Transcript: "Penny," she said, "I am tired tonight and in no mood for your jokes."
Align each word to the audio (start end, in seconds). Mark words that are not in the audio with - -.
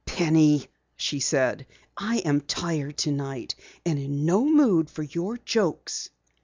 "Penny," 0.07 0.65
she 0.97 1.19
said, 1.19 1.67
"I 1.95 2.23
am 2.25 2.41
tired 2.41 2.97
tonight 2.97 3.53
and 3.85 3.99
in 3.99 4.25
no 4.25 4.43
mood 4.45 4.89
for 4.89 5.03
your 5.03 5.37
jokes." 5.37 6.09